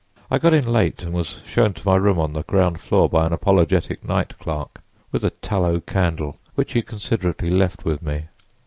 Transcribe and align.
I 0.31 0.39
got 0.39 0.55
in 0.55 0.65
late 0.67 1.03
and 1.03 1.13
was 1.13 1.43
shown 1.45 1.73
to 1.73 1.87
my 1.87 1.95
room 1.95 2.17
on 2.17 2.33
the 2.33 2.41
ground 2.41 2.79
floor 2.79 3.07
by 3.07 3.27
an 3.27 3.33
apologetic 3.33 4.03
night 4.03 4.35
clerk 4.39 4.81
with 5.11 5.23
a 5.23 5.29
tallow 5.29 5.79
candle, 5.79 6.39
which 6.55 6.73
he 6.73 6.81
considerately 6.81 7.51
left 7.51 7.85
with 7.85 8.01
me. 8.01 8.23